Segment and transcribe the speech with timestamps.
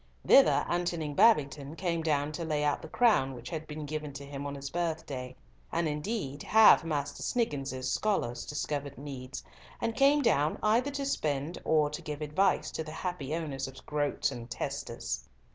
[0.25, 4.25] Thither Antony Babington came down to lay out the crown which had been given to
[4.25, 5.35] him on his birthday,
[5.71, 9.43] and indeed half Master Sniggius's scholars discovered needs,
[9.79, 13.85] and came down either to spend, or to give advice to the happy owners of
[13.85, 15.29] groats and testers.